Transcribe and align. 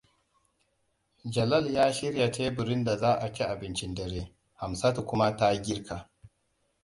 Jalal 1.25 1.73
ya 1.73 1.93
shirya 1.93 2.31
teburin 2.31 2.83
da 2.83 2.97
za'a 2.97 3.33
ci 3.33 3.43
abincin 3.43 3.95
dare, 3.95 4.31
Hamsatu 4.53 5.05
kuma 5.05 5.35
ta 5.37 5.55
girka. 5.55 6.09